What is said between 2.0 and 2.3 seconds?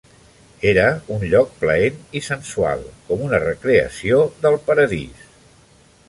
i